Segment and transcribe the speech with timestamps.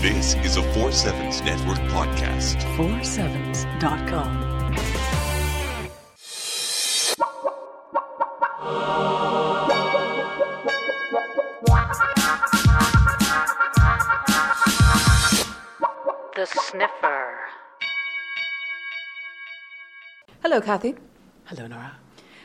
[0.00, 2.56] This is a 4 Sevens Network podcast.
[2.78, 4.46] 47s.com.
[16.34, 17.38] The Sniffer.
[20.42, 20.96] Hello, Cathi.
[21.44, 21.98] Hello, Nora.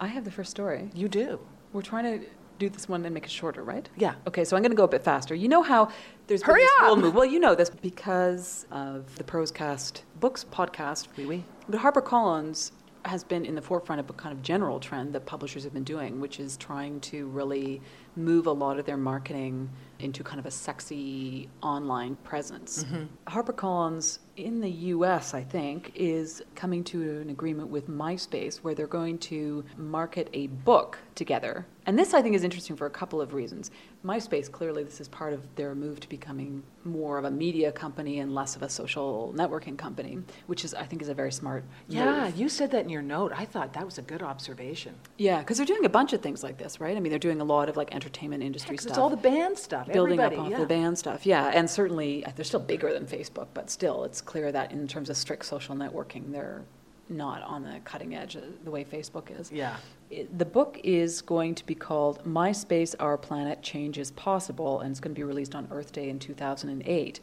[0.00, 0.90] I have the first story.
[0.94, 1.38] You do.
[1.72, 2.26] We're trying to
[2.58, 3.88] do this one and make it shorter, right?
[3.96, 4.14] Yeah.
[4.26, 5.34] Okay, so I'm going to go a bit faster.
[5.34, 5.88] You know how
[6.26, 6.98] there's been this whole up!
[6.98, 7.14] move.
[7.14, 11.08] Well, you know this because of the Proscast Books podcast.
[11.16, 11.44] Oui, oui.
[11.68, 12.72] But HarperCollins
[13.04, 15.84] has been in the forefront of a kind of general trend that publishers have been
[15.84, 17.80] doing, which is trying to really
[18.16, 22.84] move a lot of their marketing into kind of a sexy online presence.
[22.84, 23.04] Mm-hmm.
[23.28, 28.86] HarperCollins in the US, I think, is coming to an agreement with MySpace where they're
[28.86, 31.66] going to market a book together.
[31.86, 33.70] And this, I think, is interesting for a couple of reasons.
[34.04, 38.18] MySpace, clearly, this is part of their move to becoming more of a media company
[38.18, 40.18] and less of a social networking company,
[40.48, 42.36] which is, I think, is a very smart Yeah, move.
[42.36, 43.32] you said that in your note.
[43.34, 44.96] I thought that was a good observation.
[45.16, 46.94] Yeah, because they're doing a bunch of things like this, right?
[46.96, 48.90] I mean, they're doing a lot of like entertainment industry Because stuff.
[48.92, 49.85] it's all the band stuff.
[49.92, 50.58] Building Everybody, up off yeah.
[50.58, 51.26] the band stuff.
[51.26, 54.86] Yeah, and certainly uh, they're still bigger than Facebook, but still, it's clear that in
[54.88, 56.62] terms of strict social networking, they're
[57.08, 59.52] not on the cutting edge the way Facebook is.
[59.52, 59.76] Yeah.
[60.10, 64.90] It- The book is going to be called MySpace Our Planet Change is Possible, and
[64.90, 67.20] it's going to be released on Earth Day in 2008.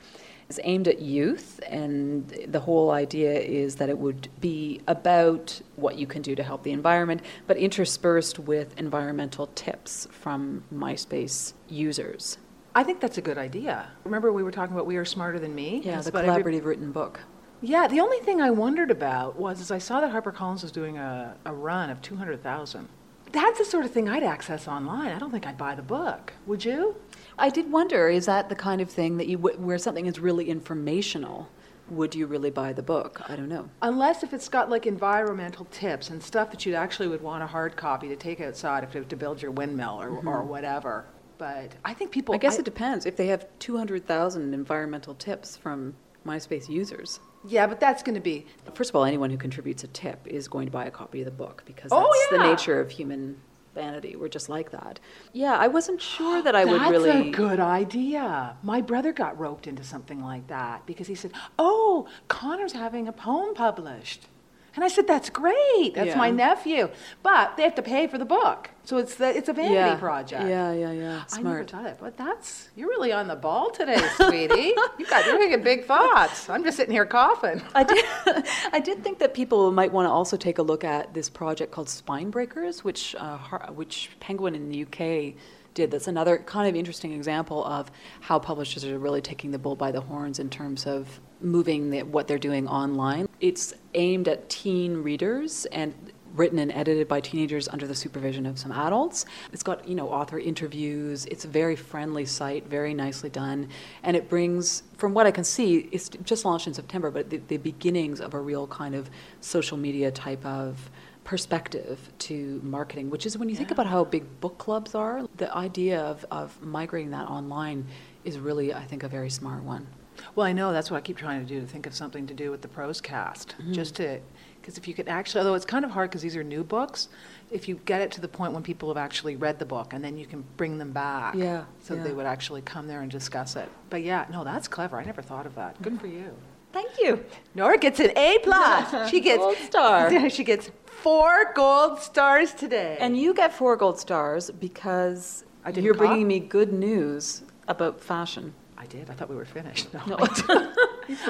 [0.50, 5.98] It's aimed at youth, and the whole idea is that it would be about what
[5.98, 12.38] you can do to help the environment, but interspersed with environmental tips from MySpace users.
[12.76, 13.88] I think that's a good idea.
[14.04, 15.82] Remember we were talking about We Are Smarter Than Me?
[15.84, 17.20] Yeah, It's the about every- collaborative written book.
[17.62, 20.98] Yeah, the only thing I wondered about was is I saw that HarperCollins was doing
[20.98, 22.90] a, a run of 200,000.
[23.32, 25.12] That's the sort of thing I'd access online.
[25.14, 26.34] I don't think I'd buy the book.
[26.46, 26.98] Would you?
[27.38, 30.50] I did wonder, is that the kind of thing that you, where something is really
[30.50, 31.48] informational,
[31.90, 33.22] would you really buy the book?
[33.30, 33.70] I don't know.
[33.82, 37.48] Unless if it's got like environmental tips and stuff that you actually would want a
[37.48, 40.50] hard copy to take outside if, to build your windmill or, or mm-hmm.
[40.50, 41.06] whatever.
[41.44, 42.34] But I think people.
[42.34, 43.06] I guess it depends.
[43.06, 45.94] If they have 200,000 environmental tips from
[46.26, 48.46] MySpace users, Yeah, but that's going to be.
[48.74, 51.26] first of all, anyone who contributes a tip is going to buy a copy of
[51.26, 53.42] the book because Oh, that's the nature of human
[53.76, 54.16] vanity.
[54.16, 55.02] We're just like that.
[55.34, 57.10] Yeah, I wasn't sure that I would really.
[57.12, 58.56] That's a good idea.
[58.64, 63.12] My brother got roped into something like that because he said, "Oh, Connor's having a
[63.12, 64.28] poem published,"
[64.76, 65.94] and I said, "That's great.
[65.96, 66.18] That's Yeah.
[66.18, 66.90] my nephew."
[67.22, 69.96] But they have to pay for the book, so it's the, it's a vanity yeah.
[69.96, 70.44] project.
[70.44, 71.26] Yeah, yeah, yeah.
[71.26, 71.46] Smart.
[71.46, 74.74] I never thought it, but that's you're really on the ball today, sweetie.
[74.98, 76.50] you got you're thinking big thoughts.
[76.50, 77.62] I'm just sitting here coughing.
[77.74, 78.06] I did,
[78.74, 81.72] I did think that people might want to also take a look at this project
[81.72, 83.38] called Spinebreakers, which, uh,
[83.72, 85.36] which Penguin in the UK
[85.74, 85.92] did.
[85.92, 87.92] That's another kind of interesting example of
[88.22, 92.04] how publishers are really taking the bull by the horns in terms of moving the,
[92.04, 93.28] what they're doing online.
[93.40, 95.94] It's aimed at teen readers and
[96.36, 99.26] written and edited by teenagers under the supervision of some adults.
[99.52, 101.26] It's got, you know, author interviews.
[101.26, 103.70] It's a very friendly site, very nicely done,
[104.02, 107.38] and it brings, from what I can see, it's just launched in September, but the,
[107.48, 109.10] the beginnings of a real kind of
[109.42, 110.90] social media type of
[111.24, 115.56] perspective to marketing, which is when you think about how big book clubs are, the
[115.56, 117.86] idea of, of migrating that online
[118.26, 119.88] is really, I think, a very smart one.
[120.36, 122.34] Well, I know that's what I keep trying to do to think of something to
[122.34, 123.74] do with the proscast, Mm-hmm.
[123.74, 124.20] just to
[124.62, 127.10] because if you could actually, although it's kind of hard because these are new books,
[127.52, 130.02] if you get it to the point when people have actually read the book and
[130.02, 132.04] then you can bring them back, Yeah, so yeah.
[132.04, 133.68] they would actually come there and discuss it.
[133.90, 134.98] But yeah, no, that's clever.
[134.98, 135.82] I never thought of that.
[135.82, 136.32] Good for you.
[136.72, 137.26] Thank you.
[137.54, 139.10] Nora gets an A plus.
[139.12, 140.30] She gets Gold star.
[140.30, 142.96] she gets four gold stars today.
[143.02, 146.00] And you get four gold stars because I you're cough?
[146.08, 148.54] bringing me good news about fashion.
[148.84, 149.10] I did.
[149.10, 149.88] I thought we were finished.
[149.94, 150.74] No, No.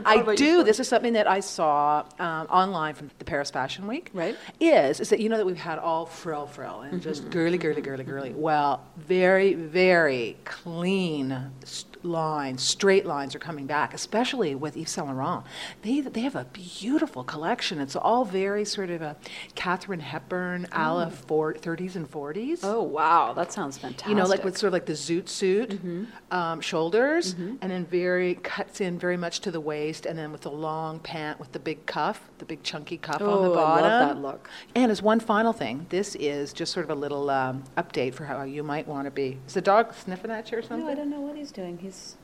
[0.06, 0.64] I do.
[0.64, 4.10] This is something that I saw um, online from the Paris Fashion Week.
[4.14, 4.36] Right.
[4.60, 7.02] Is is that you know that we've had all frill frill and Mm-hmm.
[7.10, 8.32] just girly girly girly girly.
[8.34, 15.08] Well, very very clean st- lines, straight lines are coming back, especially with Yves Saint
[15.08, 15.46] Laurent.
[15.84, 17.80] They they have a beautiful collection.
[17.80, 19.16] It's all very sort of a
[19.56, 22.60] Katharine Hepburn a la for, 30s and 40s.
[22.64, 24.10] Oh wow, that sounds fantastic.
[24.10, 26.04] You know, like with sort of like the zoot suit, Mm-hmm.
[26.32, 30.42] um, shoulders, and then very cuts in very much to the waist, and then with
[30.42, 33.56] the long pant with the big cuff, the big chunky cuff on the Oh, I
[33.56, 33.84] bottom.
[33.84, 34.50] love that look.
[34.76, 38.26] And as one final thing, this is just sort of a little um, update for
[38.26, 39.40] how you might want to be.
[39.48, 40.86] Is the dog sniffing at you or something?
[40.86, 41.78] No, I don't know what he's doing.
[41.78, 42.18] He's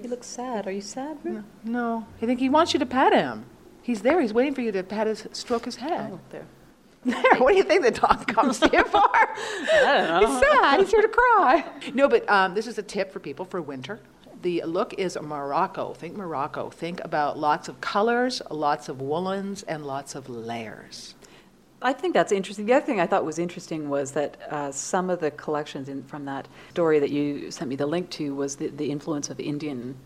[0.00, 0.66] he looks sad.
[0.66, 1.18] Are you sad?
[1.24, 1.44] Ruth?
[1.64, 3.44] No, I think he wants you to pat him.
[3.82, 4.20] He's there.
[4.20, 6.10] He's waiting for you to pat his, stroke his head.
[6.12, 6.46] Oh, there.
[7.04, 7.22] There.
[7.38, 8.98] What do you think the dog comes here for?
[9.14, 10.26] I don't know.
[10.28, 10.80] He's sad.
[10.80, 11.64] He's here to cry.
[11.94, 14.00] No, but um, this is a tip for people for winter.
[14.42, 15.94] The look is Morocco.
[15.94, 16.70] Think Morocco.
[16.70, 21.14] Think about lots of colors, lots of woolens, and lots of layers.
[21.82, 22.66] I think that's interesting.
[22.66, 26.02] The other thing I thought was interesting was that uh, some of the collections in,
[26.04, 29.40] from that story that you sent me the link to was the, the influence of
[29.40, 29.96] Indian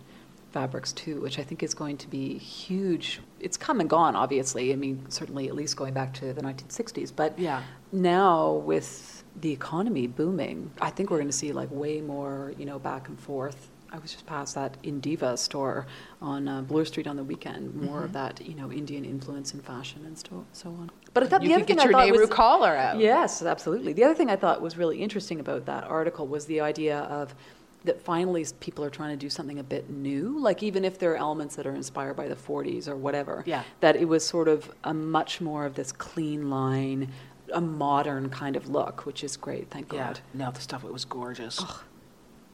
[0.53, 3.21] fabrics too, which I think is going to be huge.
[3.41, 4.73] It's come and gone, obviously.
[4.73, 7.13] I mean, certainly at least going back to the 1960s.
[7.15, 7.63] But Yeah.
[7.91, 12.67] now with the economy booming, I think we're going to see like way more, you
[12.67, 13.69] know, back and forth.
[13.95, 15.87] I was just past that Indiva store
[16.21, 17.75] on uh, Bloor Street on the weekend.
[17.77, 18.05] More Mm-hmm.
[18.07, 20.91] of that, you know, Indian influence in fashion and so, so on.
[21.13, 22.99] But I thought You the other thing I thought Nehru was, collar out.
[22.99, 23.93] Yes, absolutely.
[23.93, 27.37] The other thing I thought was really interesting about that article was the idea of
[27.85, 31.13] that finally people are trying to do something a bit new, like even if there
[31.13, 33.45] are elements that are inspired by the 40s or whatever.
[33.47, 33.63] Yeah.
[33.79, 37.13] That it was sort of a much more of this clean line,
[37.53, 40.07] a modern kind of look, which is great, thank Yeah.
[40.09, 40.21] God.
[40.33, 41.63] No, the stuff it was gorgeous.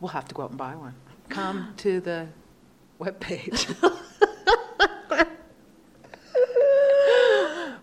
[0.00, 0.94] We'll have to go out and buy one.
[1.30, 2.28] Come to the
[3.00, 3.74] webpage.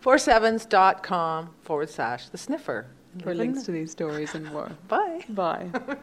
[0.02, 2.88] Foursevens.com forward slash the sniffer.
[3.24, 4.72] For links to these stories and more.
[4.88, 5.26] Bye.
[5.30, 5.98] Bye.